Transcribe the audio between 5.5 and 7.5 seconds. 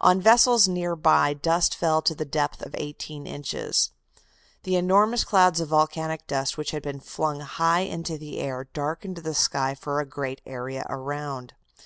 of volcanic dust which had been flung